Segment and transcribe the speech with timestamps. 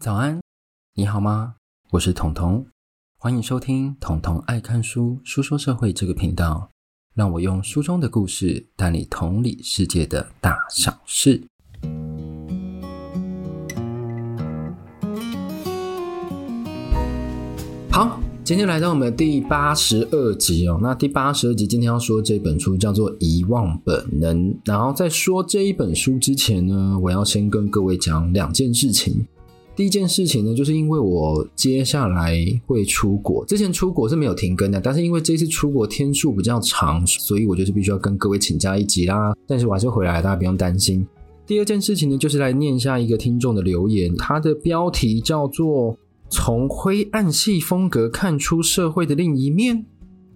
[0.00, 0.40] 早安，
[0.94, 1.56] 你好吗？
[1.90, 2.64] 我是彤彤，
[3.18, 6.70] 欢迎收听彤彤爱看书书说社会这个频道，
[7.14, 11.42] 让我用书中的故事带你同理世界的大小事。
[17.90, 20.78] 好，今天来到我们第八十二集哦。
[20.80, 24.50] 那第八十二集今天要说这本书叫做《遗忘本能》。
[24.64, 29.26] 然后在说这一本书之前呢，我要先跟各位讲两件事情。
[29.80, 39.32] 第一件事情呢，就是因为我接下来会出国，之前出国是没有停更的，但是因为这次出国天数比较长，所以我就是必须要跟各位请假一集啦。
[39.46, 41.06] 但是我还是回来，大家不用担心。
[41.46, 45.96] 第二件事情呢，就是来念下一个听众的留言，他的标题叫做
[46.28, 49.86] “从灰暗系风格看出社会的另一面”。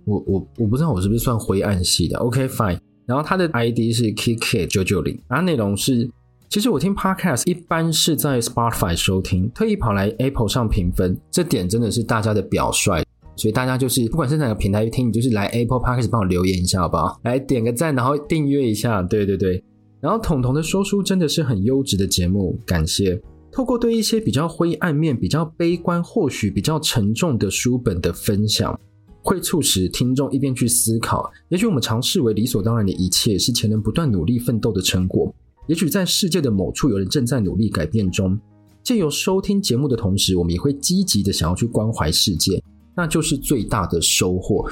[0.07, 2.79] 我我我不知道我是不是算灰暗系的，OK fine。
[3.05, 6.09] 然后他的 ID 是 KK 九九零，然后内容是。
[6.49, 13.03] 其实我听 Podcast 一般是在 Spotify 收听，特意跑来 Apple 上评分，这点真的是大家的表率。
[13.37, 17.19] 所以大家就是不管是哪个平台听，你就是来 Apple Podcast 帮我留言一下好不好？
[17.25, 19.65] 来点个赞，然后订阅一下，对对对。
[20.01, 23.21] 然后统统的说书真的是很优质的节目，感谢。
[23.51, 28.79] 透过对一些比较灰暗面、比较悲观、或许比较沉重的书本的分享，
[29.23, 35.35] 会促使听众一边去思考，也许我们常视为理所当然的一切，是前人不断努力奋斗的成果。
[35.67, 38.39] 也许在世界的某处，有人正在努力改变中。
[38.83, 42.63] 借由收听节目的同时，我们也会积极的想要去关怀世界，
[42.95, 44.69] 那就是最大的收获。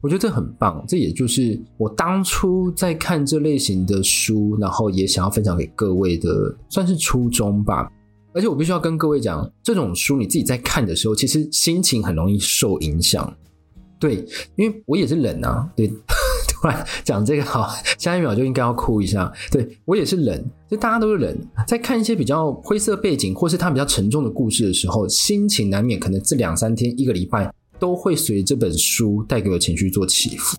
[0.00, 7.90] 我觉得这很棒，这也就是我当初在看这类型的书，然后也想要分享给各位的，算是初衷吧。
[8.32, 13.34] 而且我必须要跟各位讲，这种书你自己在看的时候，其实心情很容易受影响。
[13.98, 14.24] 对，
[14.56, 15.90] 因为我也是人啊，对。
[16.60, 17.68] 突然讲这个好，
[17.98, 19.30] 下一秒就应该要哭一下。
[19.50, 30.56] 对，我也是人，就大家都是人，在看一些比较灰色背景或是他比较沉重的故事的时候，心情难免可能这两三天、一个礼拜都会随这本书带给我情绪做起伏。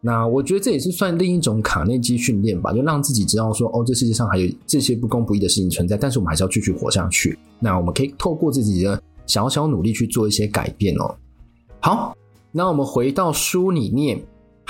[0.00, 7.38] 那我觉得这也是算另一种卡内基训练吧，就让自己知道说，哦，这世界上还有这些不公不义的事情存在，但是我们还是要继续活下去。
[7.60, 11.14] 那我们可以透过自己的小小努力去做一些改变哦。
[11.80, 12.16] 好，
[12.50, 14.20] 那我们回到书里面。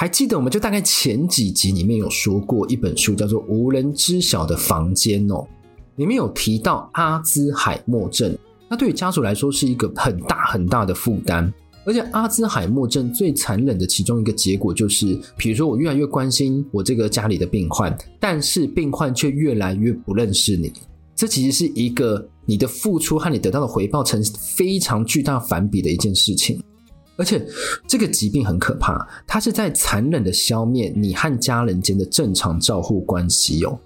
[0.02, 5.46] 还记得我们就大概前几集里面有说过一本书叫做《无人知晓的房间》哦，
[5.94, 8.36] 里面有提到阿兹海默症，
[8.68, 11.52] 那对于家属来说是一个很大很大的负担，
[11.86, 20.72] 而且阿兹海默症最残忍的其中一个结果就是，比如说我越来越关心我这个家里的病患，但是病患却越来越不认识你，
[21.14, 24.20] 这其实是一个你的付出和你得到的回报成
[24.56, 26.60] 非常巨大反比的一件事情。
[27.22, 27.40] 而且
[27.86, 33.78] 这个疾病很可怕，它是在残忍的消灭你和家人间的正常照护关系哦。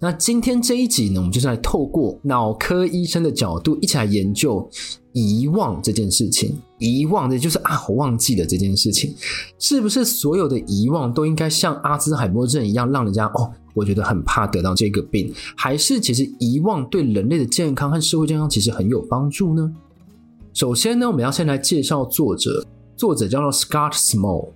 [0.00, 4.66] 那今天这一集呢，我们就是来透过脑科医生的角度，一起来研究
[5.12, 6.58] 遗忘这件事情。
[6.78, 9.14] 遗忘的就是啊，我忘记了这件事情，
[9.58, 15.30] 是不是所有的遗忘都应该像阿兹海默症一样，让人家哦，我觉得很怕得到这个病？
[15.54, 19.70] 还是其实遗忘对人类的健康和社会健康其实很有帮助呢？
[20.54, 22.64] 首先呢，我们要先来介绍作者。
[22.98, 24.50] 作者叫做 Scott Small，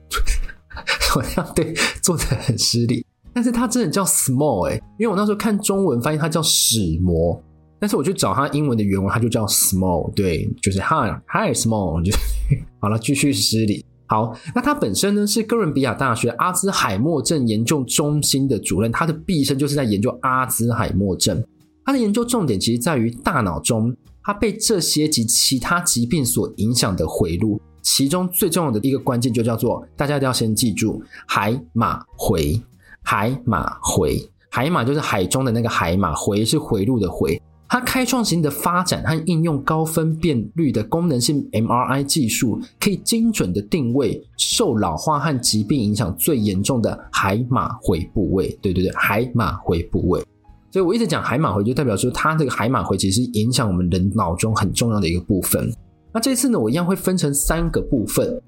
[1.12, 1.72] 好像对
[2.02, 7.40] 作者很失礼，但是他真的叫 Small 哎、因为我那时候看中文翻译他叫史摩，
[7.78, 12.12] 但是我去找他英文的原文，他就叫 Small，对，就是 Hi Hi Small，就
[12.80, 13.84] 好了，继续失礼。
[14.08, 21.42] 好，那他本身呢是哥伦比亚大学阿兹海默症研究中心的主任，他的毕生就是在研究阿兹海默症，
[21.84, 27.60] 他的研究重点其实在于大脑中，他被这些及其他疾病所影响的回路。
[27.82, 32.60] 其中最重要的一个关键就叫做，大家一定要先记住海马回，
[33.02, 34.18] 海马回，
[34.50, 37.40] 海马就是海中的那个海马，回是回路的回。
[37.68, 48.56] 它开创性的发展和应用高分辨率的功能性 MRI 技术，可以精准的定位受老化和疾病影响最严重的海马回部位。
[48.60, 50.22] 对对对，海马回部位。
[50.70, 55.72] 所以我一直讲海马回，就代表说它这个海马回其实影响我们人脑中很重要的一个部分。
[56.14, 58.40] 那这次呢，我一样会分成三个部分。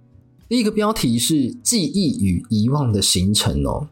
[0.49, 3.89] 第一个标题是记忆与遗忘的形成哦，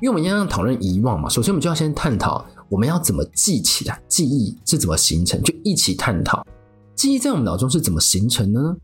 [0.00, 6.46] 因为我们一样要讨论遗忘嘛，首先我们就要先探讨我们要怎么记起来，记忆是怎么形成，就一起探讨
[6.94, 8.76] 记忆在我们脑中是怎么形成的呢？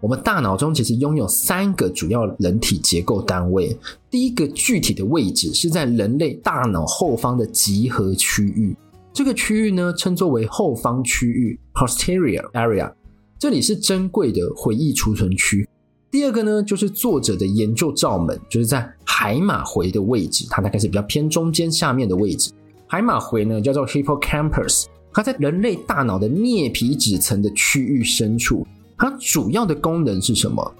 [0.00, 3.76] 我们大脑中其实拥有三个主要人体结构单位，
[4.08, 8.74] 第一个具体的位置是在人类大脑后方的集合区域，
[9.12, 12.90] 这个区域呢称作为后方区域 （posterior area）。
[13.38, 15.64] 这里是珍贵的回忆储存区。
[16.10, 22.50] 第二个呢，就是作者的研究罩门，就是在海马回的位置，它大概是比较偏中间下面的位置。
[22.88, 28.66] 海马回呢叫做 hippocampus，它在人类大脑的颞皮质层的区域深处。
[28.96, 30.74] 它主要的功能是什么？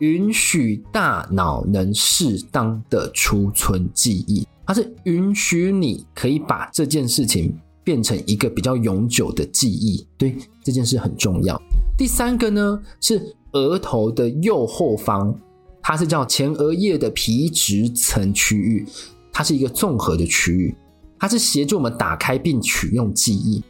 [0.00, 4.46] 允许大脑能适当的储存记忆。
[4.66, 10.04] 它是允许你可以把这件事情变成一个比较永久的记忆。
[10.18, 10.34] 对，
[10.64, 11.60] 这件事很重要。
[11.96, 15.32] 第三个呢，是额头的右后方，
[15.80, 18.84] 它是叫前额叶的皮质层区域，
[19.30, 20.74] 它是一个综合的区域，
[21.20, 23.62] 它是协助我们打开并取用记忆。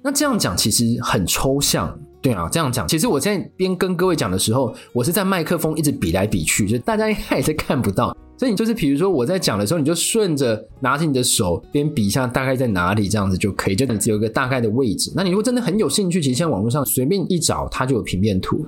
[0.00, 8.16] 那这样讲其实很抽象，对啊，这样讲，其实我在边跟各位讲的时候，我是在麦克风一直比来比去，就大家应该也是看不到。
[8.40, 15.12] 所以你就是，比如说我在讲的时候，你就顺着拿起你的手边比一下，大概在哪里，这样子就可以，就你只有一个大概的位置。
[15.14, 18.64] 那你如果真的很有兴趣，其实现在网络上随便一找，它就有平面图。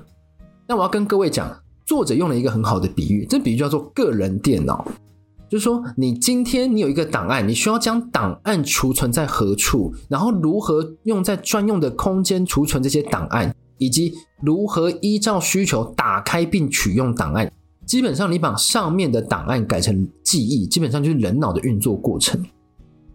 [0.67, 1.51] 那我要跟各位讲，
[1.87, 4.87] 作者用了一个很好的比喻，这比喻叫做个人电脑。
[5.49, 17.51] 就是说，你今天你有一个档案，你需要将档案储存在何处，然后如何用在专用的空间储存这些档案，以及如何依照需求打开并取用档案。
[17.85, 22.43] 基本上，你把上面的档案改成记忆，基本上就是人脑的运作过程。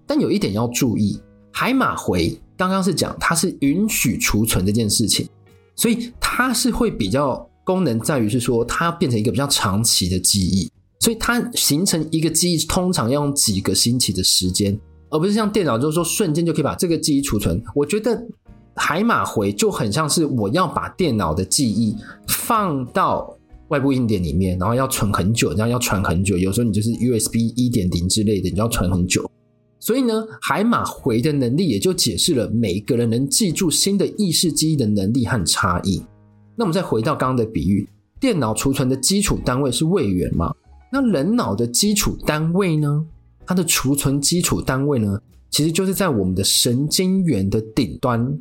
[0.06, 1.20] 但有一点要注意，
[1.52, 5.28] 海马回刚刚是讲它是允许储存这件事情，
[5.76, 10.70] 所以它是会比较功能在于是说，它变成一个比较长期的记忆。
[11.00, 14.78] 所以它形成一个记忆，通常要用几个星期的时间，
[15.10, 17.62] 而不是像电脑，就是说瞬间就可以把这个记忆储存。
[17.74, 18.20] 我觉得
[18.74, 23.37] 海马回就很像是我要把电脑的记忆放到
[23.68, 26.36] 外部硬碟里面，然后要存很久，然后要传很久。
[26.36, 29.30] 有时候你就是 USB 一点零之类的，你要传很久。
[29.80, 36.02] 所以呢，海马回的能力也就解释了每一个人能记住新的意识记忆的能力和差异。
[36.56, 37.88] 那我们再回到刚刚的比喻，
[38.18, 40.52] 电脑储存的基础单位是位元嘛？
[40.90, 43.06] 那人脑的基础单位呢？
[43.46, 45.16] 它的储存基础单位呢，
[45.50, 48.38] 其实就是在我们的神经元的顶端。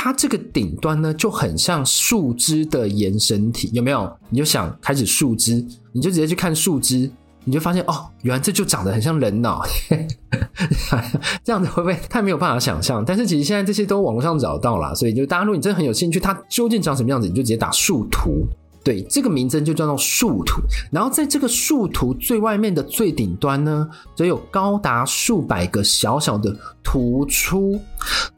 [0.00, 4.08] 它这个顶端呢，就很像树枝的延伸体，有没有？
[4.30, 5.54] 你就想开始树枝，
[5.90, 7.10] 你就直接去看树枝，
[7.42, 9.66] 你就发现哦，原来这就长得很像人脑。
[11.42, 13.04] 这样子会不会太没有办法想象？
[13.04, 18.46] 但是其实现在这些都网络上找到了，所以就大家如果你真的很有兴趣，它究竟长什么样子，你就直接打树图。
[18.88, 23.86] 对，这个名称就叫做树图，然后在这个树图最外面的最顶端呢，
[24.16, 27.78] 则有高达数百个小小的突出，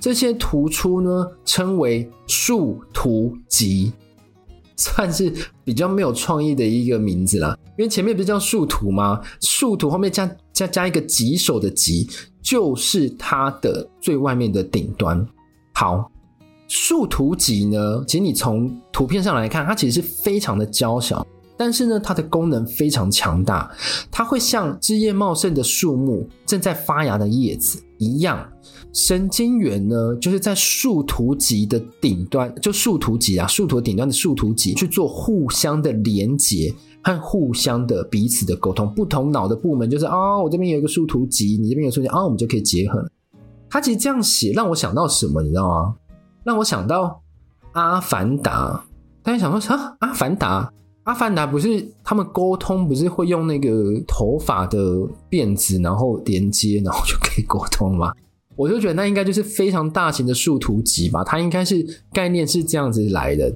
[0.00, 3.92] 这些突出呢称为树图集，
[4.76, 5.32] 算是
[5.62, 7.56] 比较没有创意的一个名字啦。
[7.78, 9.20] 因为前面不是叫树图吗？
[9.40, 12.10] 树图后面加加加一个棘手的棘，
[12.42, 15.24] 就是它的最外面的顶端。
[15.74, 16.09] 好。
[16.70, 21.26] 树突集呢，其实你从图片上来看，它其实是非常的娇小，
[21.56, 23.68] 但是呢，它的功能非常强大。
[24.08, 28.48] 它会像枝叶茂盛的树木正在发芽的叶子一样，
[28.92, 36.72] 神经元呢，就是在树突集的顶端，就树突集啊，树突顶端的树突集去做互相的连接
[37.02, 38.88] 和互相的彼此的沟通。
[38.94, 43.04] 不同脑的部门就是啊、哦，我这边有一个树突集，你这边有树突集啊，我们就可以结合。
[43.68, 45.96] 它其实这样写让我想到什么，你知道吗？
[46.44, 47.04] 让我想到
[47.72, 48.84] 《阿凡达》，
[49.22, 50.62] 大家想说啊，《阿凡达》
[51.04, 54.78] 《阿凡达》不是他们沟通不是会用那个头发的
[55.30, 58.12] 辫子，然后连接，然后就可以沟通吗？
[58.56, 63.54] 我就觉得那应该就是非常大型的树图集吧，它应该是概念是这样子来的。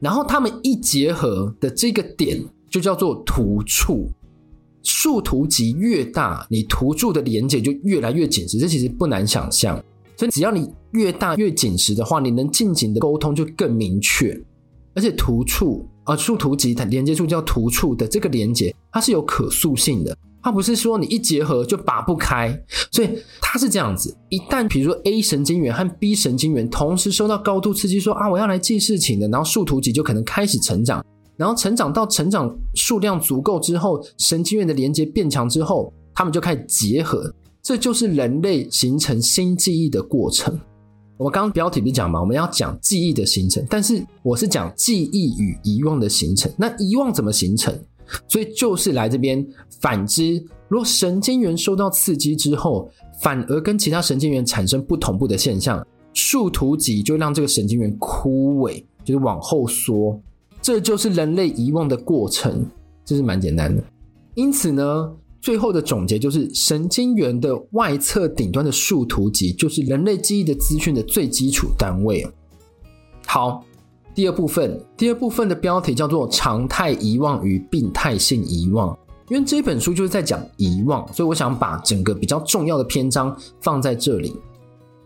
[0.00, 4.08] 然后他们一结合的这个点就叫做突触，
[4.82, 9.82] 树图集越大，你突触的连接就越来越紧实，这其实不难想象。
[10.16, 14.40] 所以只要你越大越紧实的话，你能进行的沟通就更明确，
[14.94, 22.56] 而且突触啊，树突集它连接处叫突触的这个连接，它是有可塑性的，它不是说你一结合就拔不开，
[22.92, 23.08] 所以
[23.40, 24.16] 它是这样子。
[24.28, 31.04] 一旦比如说 A 神经元和 B 神经元同时受到高度刺激说，啊我要来记事情的，然后树突集就可能开始成长，
[31.36, 37.34] 然后成长到成长数量足够之后，神经元的连接变强之后，它们就开始结合。
[37.64, 40.54] 这就是人类形成新记忆的过程。
[41.16, 42.20] 我们刚刚标题不是讲吗？
[42.20, 46.52] 我们要讲记忆的形成，但是我是讲记忆与遗忘的形成。
[46.58, 47.74] 那遗忘怎么形成？
[48.28, 49.44] 所以就是来这边
[49.80, 52.90] 反之，若神经元受到刺激之后，
[53.22, 60.20] 反而跟其他神经元产生不同步的现象，树突集就让这个神经元枯萎，就是往后缩。
[60.60, 62.66] 这就是人类遗忘的过程，
[63.06, 63.82] 这是蛮简单的。
[64.34, 65.10] 因此呢。
[65.44, 72.26] 最后的总结就是，神经元的外侧顶端的树突集就是人类记忆的资讯的最基础单位。
[73.26, 73.62] 好，
[74.14, 78.98] 第二部分，第二部分的标题叫做“常态遗忘与病态性遗忘”。
[79.28, 84.34] 因为这本书就是在讲遗忘，所以我想把整个比较重要的篇章放在这里。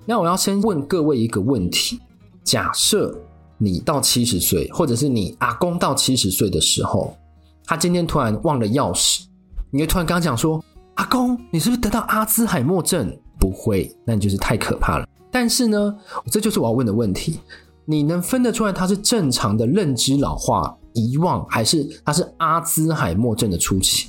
[0.06, 1.98] 那我要先问各位一个问题：
[2.44, 3.12] 假设
[3.58, 7.16] 你到七十岁，或者是你阿公到七十岁的时候，
[7.64, 9.24] 他今天突然忘了钥匙，
[9.70, 10.62] 你会突然跟他讲说
[10.94, 15.06] ：“阿公，你是不是得到阿兹海默症？”不会，那你就是太可怕了。
[15.30, 15.96] 但是呢，
[16.30, 17.38] 这就是我要问的问题：
[17.84, 24.08] 你能分得出来他是正常的认知老化、遗忘，还是他是阿兹海默症的初期？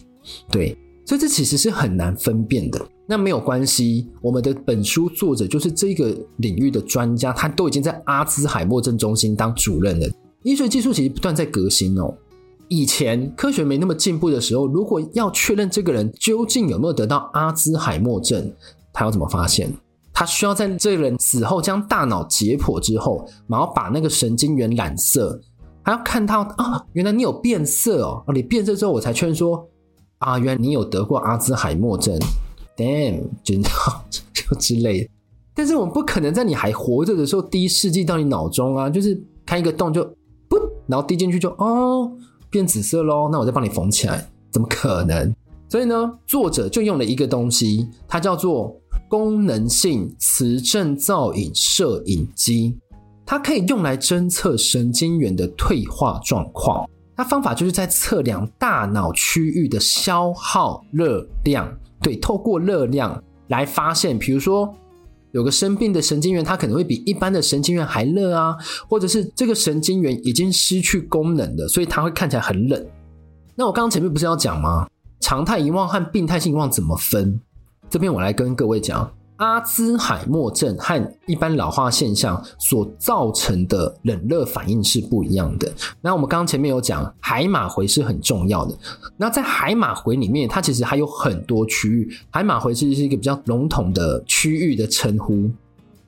[0.49, 0.75] 对，
[1.05, 2.83] 所以这其实是很难分辨的。
[3.05, 10.07] 那没有关系，我们的本书作者就是这个领域的专家，他都已经在阿兹海默症中心当主任了。
[10.43, 12.13] 医学技术其实不断在革新哦。
[12.69, 18.53] 以前科学没那么进步的时候，如果要确认这个人究竟有没有得到阿兹海默症，
[18.93, 19.71] 他要怎么发现？
[20.13, 25.39] 他需要在这个人死后将大脑解剖之后，然后把那个神经元染色，
[25.81, 29.67] 还要看到啊，原来你有变色哦，你变色之后，我才确认说
[30.17, 32.17] 啊，原来你有得过阿兹海默症。
[32.75, 33.55] Damn，就
[34.33, 35.09] 就之类，
[35.53, 40.03] 但是我们不可能在你还活着的时候滴试剂到你脑中啊，就是开一个洞就
[40.47, 40.57] 不，
[40.87, 42.11] 然后滴进去就哦
[42.49, 45.33] 变紫色喽，那我再帮你缝起来，怎么可能？
[45.69, 48.75] 所以呢，作者就用了一个东西，它叫做
[49.07, 52.77] 功能性磁振造影摄影机，
[53.25, 56.89] 它可以用来侦测神经元的退化状况。
[57.15, 61.69] 它方法就是在测量大脑区域的消耗热量。
[62.01, 64.73] 对，透过热量来发现，比如说
[65.31, 68.55] 有个生病的神经元，它可能会比一般的神经元还热啊，
[68.87, 72.85] 或者是这个神经元已经失去功能了，所以它会看起来很冷。
[73.55, 74.87] 那我刚刚前面不是要讲吗？
[75.19, 77.39] 常态遗忘和病态性遗忘怎么分？
[77.89, 79.11] 这边我来跟各位讲。
[79.39, 85.71] 阿兹海默症和一般老化现象所造成的冷热反应是不一样的。
[86.01, 88.77] 那我们刚刚前面有讲，海马回是很重要的。
[89.15, 92.13] 那在海马回里面，它其实还有很多区域。
[92.29, 95.49] 海马回其实是一个比较笼统的区域的称呼。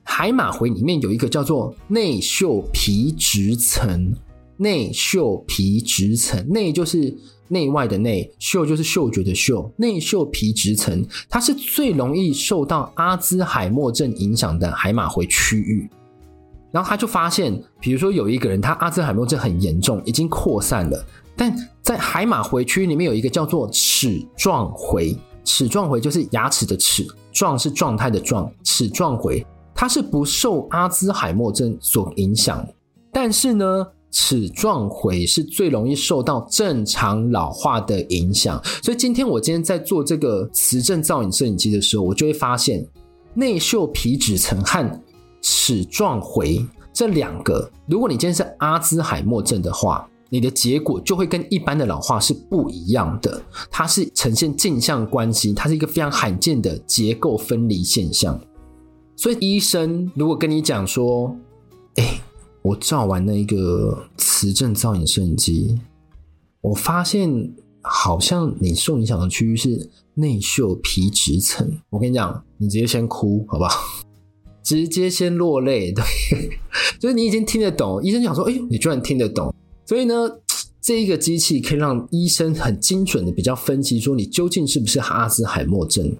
[0.02, 4.14] 海马回里面有一个叫做内嗅皮质层，
[4.62, 7.14] 内嗅皮质层，内就是。
[7.48, 15.86] 内外的内，嗅就是嗅觉的嗅，内嗅皮质层，它是最容易受到阿兹海默症影响的海马回区域。
[16.70, 25.14] 然后他就发现，比如说有一个人，他阿兹海默症很严重，已经扩散了，但在海马回区里面有一个叫做齿状回，
[25.44, 32.66] 齿状回就是牙齿的齿，状是状态的状，齿状回，它是不受阿兹海默症所影响，
[33.12, 33.86] 但是呢。
[34.12, 42.86] 齿状回是最容易受到正常老化的影响，所以今天我今天在做这个磁振造影摄影机的时候，我就会发现
[43.32, 45.02] 内嗅皮质层和
[45.40, 58.38] 齿状回这两个，如果你今天是阿兹海默症的话，你的结果就会跟一般的老化是不一样的，它是呈现镜像关系，它是一个非常罕见的结构分离现象。
[59.16, 61.34] 所以医生如果跟你讲说，
[61.96, 62.20] 哎。
[62.62, 65.80] 我照完那个磁振造影摄影机，
[66.60, 71.68] 我发现好像你受影响的区域是内嗅皮质层。
[71.90, 73.80] 我跟你讲，你直接先哭好不好？
[74.62, 76.04] 直接先落泪， 对，
[77.00, 78.00] 就是你已经听得懂。
[78.00, 79.52] 医生讲说：“哎呦，你居然听得懂。”
[79.84, 80.14] 所以呢，
[80.80, 86.16] 这一个机器可以让医生很精准的比较分析说你究竟是不是阿兹海默症。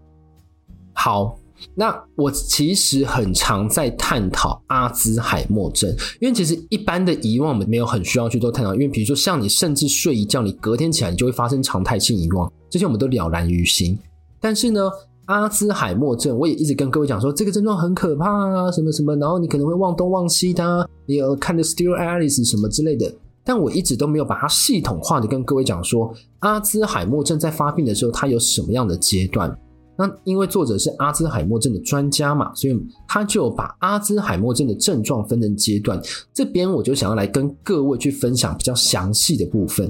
[0.93, 1.39] 好。
[1.75, 5.91] 那我其实很常在探讨阿兹海默症，
[6.21, 13.99] 因为其实一般的遗忘我们没有很需要去做探讨，因为比如说像你甚至睡一觉，你隔天起来你就会发生常态性遗忘，这些我们都了然于心。
[14.41, 14.91] 但是呢，
[15.27, 23.15] 阿兹海默症我也一直跟各位讲说，这个症状很可怕啊，什么什么，然后你可能会忘东忘西的，你有看的 Still Alice 什么之类的，
[23.45, 29.57] 但我一直都没有把它系统化的跟各位讲说，阿兹海默症在发病的时候它有什么样的阶段。
[30.03, 36.03] 那因为作者是阿兹海默症的专家嘛，所以他就把阿兹海默症的症状分成阶段。
[36.35, 39.89] 这边我就想要来跟各位去分享比较详细的部分。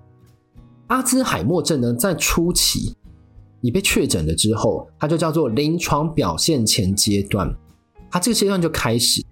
[0.89, 2.95] 阿兹海默症呢，在初期
[3.63, 7.51] 你被确诊了之后，它就叫做临床表现前阶段。
[8.11, 9.25] 它这个阶段就开始。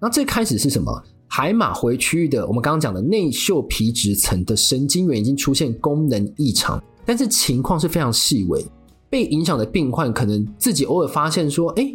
[0.00, 1.02] 那最开始是什么？
[1.26, 8.64] 海马回区域的我们刚刚讲的内嗅皮质层的神经元已经出现功能异常，但是情况是非常细微。
[9.08, 11.94] 被影响的病患可能自己偶尔发现说：“哎，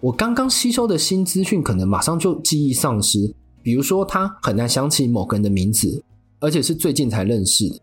[0.00, 3.34] 我刚刚吸收的新资讯可能马上就记忆丧失。
[3.62, 6.02] 比如说，他很难想起某个人的名字，
[6.40, 7.80] 而且是最近才认识的。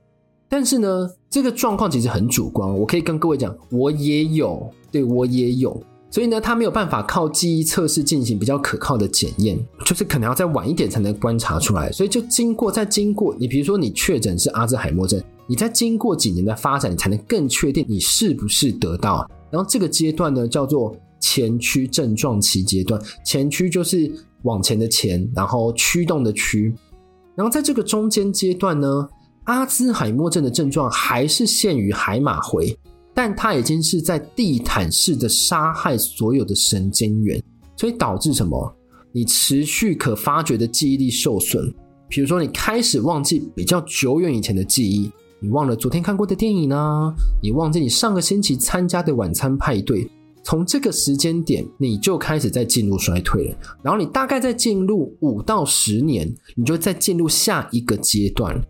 [0.49, 2.69] 但是呢，这个状况其实很主观。
[2.77, 5.81] 我可以跟各位讲，我也有，对，我也有。
[6.11, 11.91] 所以呢，他没有办法靠记忆测试进行比较可靠的检验，就是可能要再晚一点才能观察出来。
[11.91, 19.27] 所以就经过再经过，你比如说你确诊是阿兹海默症。”你在经过几年的发展，你才能更确定你是不是得到。
[19.49, 23.01] 然后这个阶段呢，叫做前驱症状期阶段。
[23.25, 24.09] 前驱就是
[24.43, 26.71] 往前的前，然后驱动的驱。
[27.35, 29.09] 然后在这个中间阶段呢，
[29.45, 32.77] 阿兹海默症的症状还是限于海马回，
[33.15, 37.41] 但它已经是在地毯式的杀害所有的神经元，
[37.75, 38.71] 所以导致什么？
[39.11, 41.73] 你持续可发觉的记忆力受损，
[42.07, 45.09] 比如说你开始忘记比较久远以前的记忆，
[45.41, 50.09] 你忘了昨天看过的电影啊，你忘记你上个星期参加的晚餐派对，
[50.43, 58.61] 从这个时间点你就开始在进入衰退了，然后你大概在进入五到十年，你就再进入下一个阶段。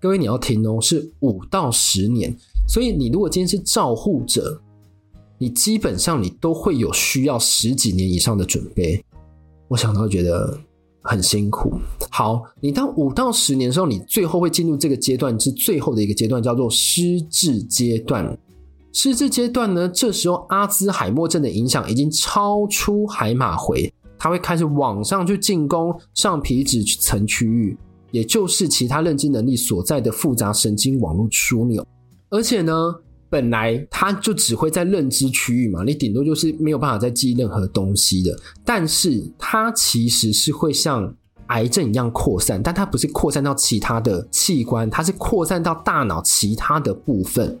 [0.00, 2.36] 各位你要听哦，是五到十年，
[2.68, 4.60] 所以你如果今天是照护者，
[5.38, 9.04] 你基本上你都会有需要十几年以上的准备。
[9.68, 10.58] 我想到觉得
[11.02, 11.72] 很辛苦。
[12.10, 18.38] 好，你到五到十年的时候，你最后会进入这个阶段，是最后的一个阶段，叫做失智阶段。
[18.92, 27.76] 失智阶段呢，这时候阿兹海默症的影响已经超出海马回，它会开始往上去进攻上皮质层区域，
[28.10, 31.86] 也就是其他认知能力所在的复杂神经网络枢纽，
[32.30, 32.94] 而且呢。
[33.30, 38.34] 本来它就只会在认知区域嘛，你顶多就是没有办法再记任何东西的。
[38.64, 41.14] 但是它其实是会像
[41.48, 47.58] 癌症一样扩散，但它不是扩散到其他的器官，它是扩散到大脑其他的部分。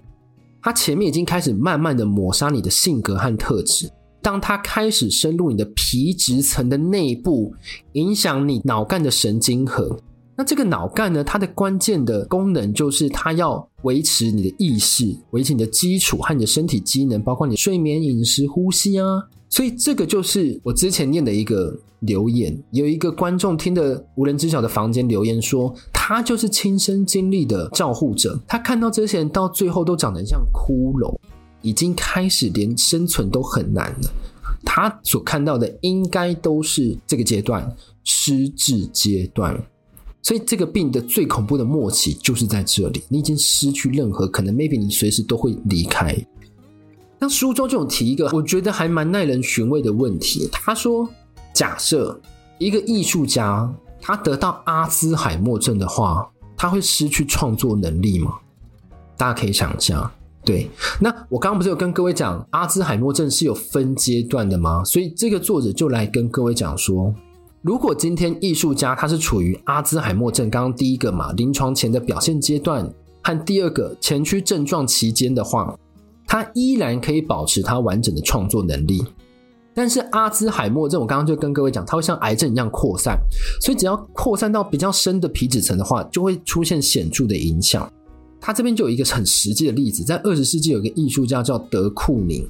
[0.60, 7.54] 它前面已经开始慢慢的抹杀你的性格和特质，当它开始深入你的皮质层的内部，
[7.92, 9.98] 影响你脑干的神经核。
[10.38, 19.04] 那这个脑干呢，它的关键的功能就是它要维持你的意识，维持你的基础和你的身体机能，包括你睡眠、饮食、呼吸啊。
[19.48, 31.18] 所以这个就是我之前念的一个留言，有一个观众听得无人知晓的房间留言说，他就是亲身经历的照护者，他看到这些人到最后都长得像骷髅，
[31.62, 34.10] 已经开始连生存都很难了。
[34.64, 39.60] 他所看到的应该都是这个阶段，失智阶段。
[40.20, 46.14] 所以这个病的最恐怖的末期就是在这里，你已经失去任何可能，maybe 你随时都会离开。
[47.18, 51.08] 那书中就有提一个我觉得还蛮耐人寻味的问题，他说：
[51.54, 52.20] 假设
[52.58, 58.34] 一个艺术家他得到阿兹海默症的话，他会失去创作能力吗？
[59.16, 60.12] 大家可以想一下。
[60.44, 60.68] 对，
[61.00, 64.82] 那我刚刚不是有跟各位讲阿兹海默症是有分阶段的吗？
[64.84, 67.14] 所以这个作者就来跟各位讲说。
[67.62, 72.88] 如果今天艺术家他是处于阿兹海默症刚刚第一个嘛临床前的表现阶段
[73.22, 75.76] 和第二个前驱症状期间的话，
[76.26, 79.04] 他依然可以保持他完整的创作能力。
[79.74, 83.16] 但是阿兹海默症，我刚刚就跟各位讲，它会像癌症一样扩散，
[83.60, 87.88] 所以只要扩散到比较深的皮质层的话，就会出现显著的影响。
[88.40, 92.48] 他这边就有一个很实际的例子，在二十世纪有一个艺术家叫德库宁。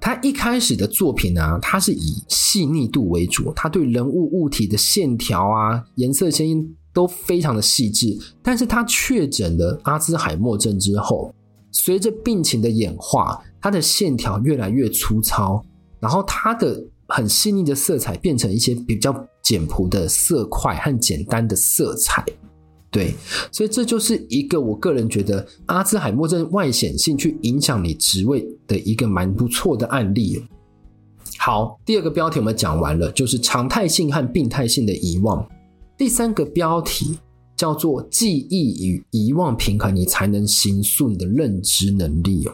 [0.00, 8.16] 他一开始的作品呢、啊，他是以细腻度为主，他对人物物体的线条啊、颜色鲜艳都非常的细致。
[8.42, 11.34] 但是他确诊了阿兹海默症之后，
[11.72, 15.62] 随着病情的演化，他的线条越来越粗糙，
[16.00, 22.24] 然后他的很细腻的色彩变成一些比较简朴的色块和简单的色彩。
[22.90, 23.14] 对，
[23.52, 30.42] 所以这就是一个我个人觉得阿兹海默症外显性去影响你职位的一个蛮不错的案例。
[31.36, 35.46] 好，第二个标题我们讲完了，就是常态性和病态性的遗忘。
[35.98, 37.18] 第三个标题
[37.56, 42.52] 叫做记忆与遗忘平衡，你才能形塑你的认知能力哦。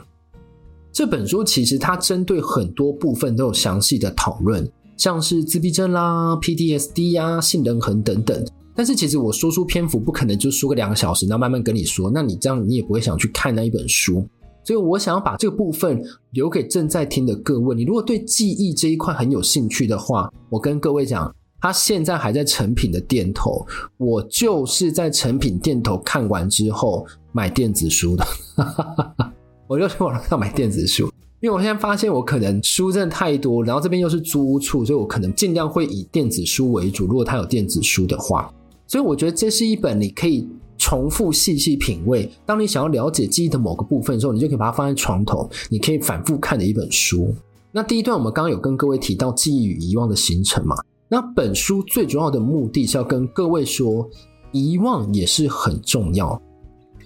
[0.92, 8.44] 这本书其实它针对很多部分都有详细的讨论，像是自闭症啦、PTSD 呀、杏仁核等等。
[8.76, 14.26] 但是其实我说书篇幅不可能就说个两个小时，然后慢慢跟你说，那你这样你也不会想去看那一本书。
[14.64, 17.76] 所以我想要把这个部分留给正在听的各位。
[17.76, 23.64] 你如果对记忆这一块很有兴趣的话，我跟各位讲，他现在还在成品的店头，
[23.98, 28.26] 我就是在成品店头看完之后买电子书的，
[29.68, 37.06] 我就去网上买电子书，因为我现在发现我可能书真的太多，然后这边又是租屋处，所以我可能尽量会以电子书为主。
[37.06, 38.52] 如果他有电子书的话。
[38.86, 42.30] 所以我觉得这是一本你可以重复细细品味。
[42.44, 47.34] 当你想要了解记忆的某个部分的时候，你就可以把它放在床头，你可以反复看的一本书。
[47.72, 50.76] 那第一段我们刚刚有跟各位提到记忆与遗忘的形成嘛？
[51.08, 54.08] 那本书最主要的目的是要跟各位说，
[54.52, 56.40] 遗忘也是很重要。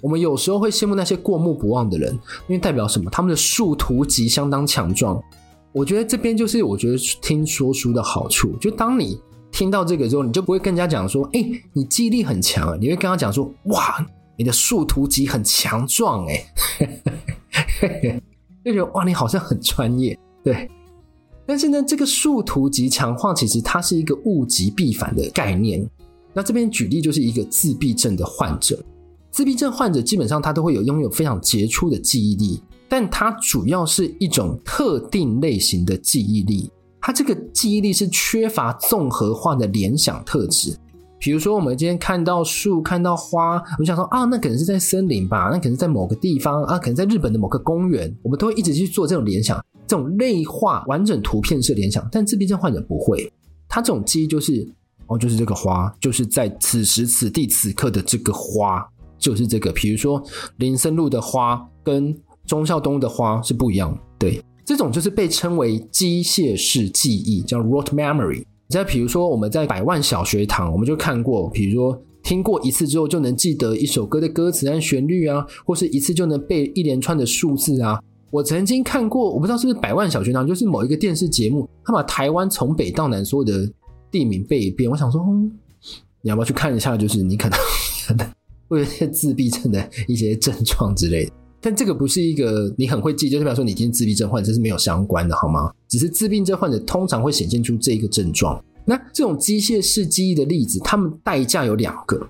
[0.00, 2.12] 我们有时候会羡慕那些过目不忘的人，
[2.48, 3.10] 因为代表什么？
[3.10, 5.20] 他们的树突击相当强壮。
[5.72, 9.18] 我觉得这边就是我觉得听说书的好处，就当你。
[9.50, 14.06] 听到这个之后，你就不会跟人家讲说：“哎、你记忆力很强啊！”你会跟他讲说：“哇，
[14.36, 16.44] 你的树突击很强壮哎！”
[18.64, 20.18] 就觉得哇，你好像很专业。
[20.44, 20.70] 对，
[21.46, 25.84] 但是呢，这个树突击强化其实它是一个物极必反的概念。
[26.34, 28.80] 那这边举例就是一个自闭症的患者，
[29.30, 36.70] 自闭症患者基本上他都会有拥有非常杰出的记忆力，但它主要是一种特定类型的记忆力，
[37.08, 40.76] 他这个记忆力是缺乏综合化的联想特质。
[41.18, 52.06] 比如说，我们今天看到树，看到花，我们想说啊，那可能是在森林吧，那可能在某个地方啊，可能在日本的某个公园，我们都会一直去做这种联想，这种类化完整图片式联想。
[52.12, 53.32] 但自闭症患者不会，
[53.70, 54.68] 他这种记忆就是
[55.06, 58.86] 哦，就是这个花，就是在此时此地此刻的这个花，
[59.18, 59.72] 就是这个。
[59.72, 60.22] 比如说
[60.58, 68.44] 林森路的花跟忠孝东的花是不一样，对，这种就是被称为机械式记忆，叫 rote memory。
[68.68, 77.98] 再比如说，我们在百万小学堂，我们就看过，比如说听过一次之后就能记得一首歌的歌词和旋律啊，或是一次就能背一连串的数字啊。
[78.30, 83.66] 我曾经看过，我不知道是不是百万小学堂，就是某一个电视节目，他把台湾从北到南所有的
[84.10, 84.90] 地名背一遍。
[84.90, 85.50] 我想说，嗯，
[86.20, 86.94] 你要不要去看一下？
[86.94, 87.58] 就是你可能
[88.68, 91.32] 会有一些自闭症的一些症状之类的。
[91.60, 95.72] 但这个不是一个你很会记，就代表说你今天自闭症患者是没有相关的，好吗？
[95.88, 98.62] 只是自闭症患者通常会显现出这一个症状。
[98.84, 102.26] 那这种机械式记忆的例子，他们代价有两个。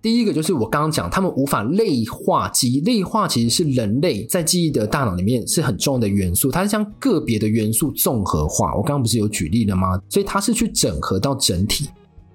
[0.00, 2.80] 第一个就是我刚刚讲，他们无法类化记忆。
[2.82, 8.76] 类化其实是人类在记忆的大脑里面是很重要的元素，它是将个别的元素综合化。
[8.76, 10.00] 我刚刚不是有举例了吗？
[10.08, 11.88] 所以它是去整合到整体。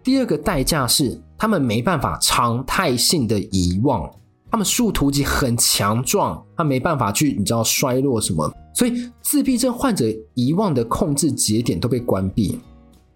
[0.03, 4.11] 第二个代价是他们没办法常态性的遗忘。
[4.53, 12.59] 他们树突击很强壮，他没办法去，你知道衰落什么，所以自闭症患者遗忘的控制节点都被关闭，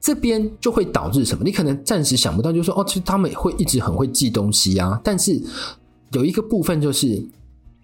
[0.01, 1.43] 这边就会导致什么？
[1.43, 5.39] 你可能暂时想不到，就是说哦，其实他们会一直很会记东西啊，但是
[6.11, 7.23] 有一个部分就是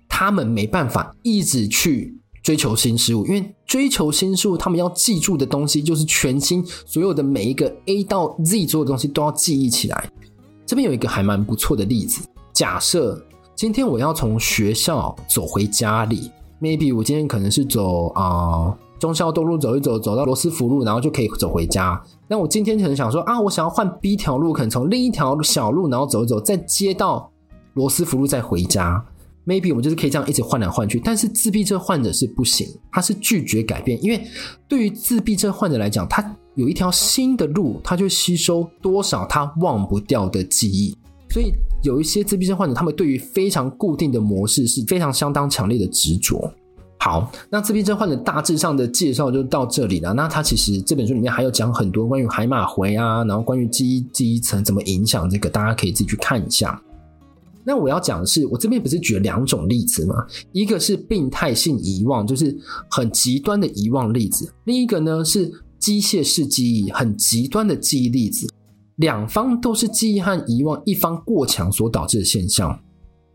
[0.09, 10.09] 他们没办法一直去追求新事物，因为追求新事物，他们要记住的东西就是全新，所有的每一个 A 到 Z 所有的东西都要记忆起来。
[10.65, 13.23] 这边有一个还蛮不错的例子，假设。
[13.55, 22.01] 今天我要从学校走回家里，maybe 我今天可能是走啊、呃、忠孝东路走一走，走到罗斯福路，然后就可以走回家。
[22.27, 27.31] 那我今天可能想说啊，我想要换 B 条路，可能从另一条小路，然后走一走，再接到
[27.73, 29.03] 罗斯福路再回家。
[29.45, 30.99] maybe 我们就是可以这样一直换来换去。
[30.99, 34.25] 但是自闭症患者是不行，他是拒绝改变，因为
[34.67, 40.97] 对于自闭症患者来讲，他有一条新的路，他就吸收多少他忘不掉的记忆。
[41.29, 41.51] 所以
[41.83, 46.51] 有一些自闭症患者，他们对于非常固定的模式是非常相当强烈的执着。
[46.97, 50.13] 好，那自闭症患者大致上的介绍就到这里了。
[50.13, 56.81] 那他其实这本书里面还有讲很多关于海马回啊，然后关于记忆记忆层怎么影响这个，大家可以自己去看一下。
[57.65, 60.15] 那我要讲的是，我这边不是举了两种例子吗？
[60.53, 62.57] 一个是病态性遗忘，就是
[62.89, 68.47] 很极端的遗忘例子；另一个呢是机械式记忆，很极端的记忆例子。
[68.97, 72.79] 两方都是记忆和遗忘一方过强所导致的现象。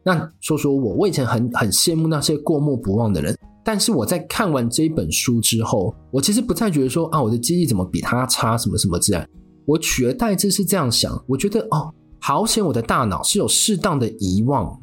[0.04, 9.22] 那说说我，我以前很很羡慕那些过目不忘的人，但是我在看完这本书之后，我其实不再觉得说啊，我的记忆怎么比他差，什么什么之类。
[9.66, 14.80] 我取而代之是这样想，我觉得哦，好险我的大脑是有适当的遗忘，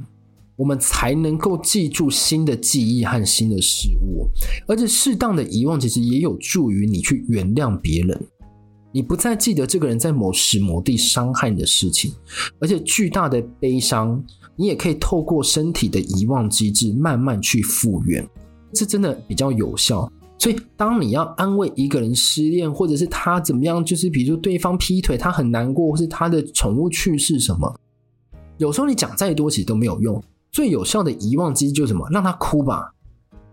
[0.58, 4.30] 我们才能够记住新的记忆和新的事物，
[4.68, 8.28] 而且适当的遗忘其实也有助于你去原谅别人。
[8.96, 12.14] 你不再记得这个人在某时某地伤害你的事情，
[12.62, 14.24] 而且巨大的悲伤，
[14.56, 18.26] 你也可以透过身体的遗忘机制慢慢去复原，
[18.74, 20.10] 这真的比较有效。
[20.38, 27.78] 所以，当你要安慰一个人失恋，或者是他怎么样，就是比如说对方劈腿，他很难过，或是他的宠物去世什么，
[28.60, 30.24] 有时候你讲再多其实都没有用。
[30.54, 32.08] 最有效的遗忘机制就是什么？
[32.12, 32.94] 让他哭吧，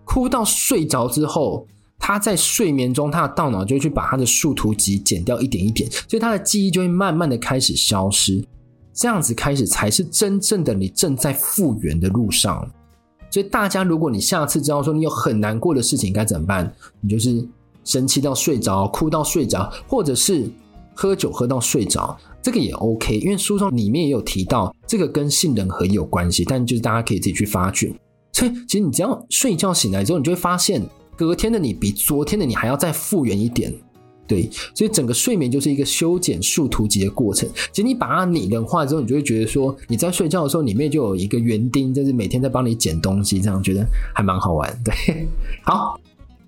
[0.05, 1.67] 哭到睡着之后。
[2.05, 8.45] 他在睡眠中，他的大脑就会去把他的树突击剪掉一点一点，所以他的记忆就会慢慢的开始消失。
[8.93, 12.69] 这样子开始才是真正的你正在复原的路上。
[13.31, 17.47] 所以大家，如果你下次知道说你有很难过的事情该怎么办，你就是
[17.85, 20.51] 生气到睡着，哭到睡着，或者是
[20.95, 23.17] 喝酒喝到睡着，这个也 OK。
[23.21, 27.95] 因为书中里面也有提到，这个跟杏仁核有关系，但就是大家可以自己去发掘。
[28.33, 30.83] 所以其实你只要睡觉醒来之后，你就会发现。
[31.16, 33.72] 隔天的你比昨天的你还要再复原一点，
[34.27, 37.48] 对，所以整个睡眠就是一个修剪树图集的过程。
[37.70, 44.83] 其实你把它拟人化之后，你就会觉得说你在睡觉的时候里面就有一个园丁，就是每天在帮你捡东西，这样觉得还蛮好玩。
[44.83, 45.29] 对，
[45.62, 46.01] 好，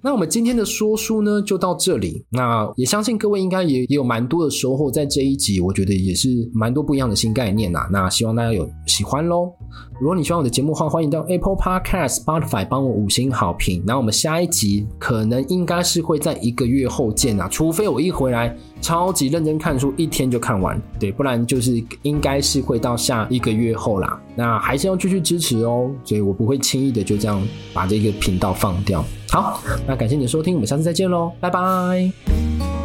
[0.04, 2.22] 那我们今天的说书呢，就到这里。
[2.28, 7.88] 那也相信各位应该也也有蛮多的收获，在这一集，我觉得也是蛮多不一样的新概念呐。
[7.90, 9.50] 那希望大家有喜欢喽。
[9.98, 13.82] 如果你喜欢我的节目的话，欢迎到 Apple Podcast、Spotify 帮我五星好评。
[13.86, 24.20] 那我们下一集可能应该是会在一个月后见呐，除非我一回来超级认真看书，一天就看完，对，不然就是应该是会到下一个月后啦。
[24.36, 27.42] 那还是要继续支持哦，所以我不会轻易的就这样
[27.72, 29.02] 把这个频道放掉。
[29.30, 32.83] 好，那感谢你的收听，我们下次再见喽，拜拜。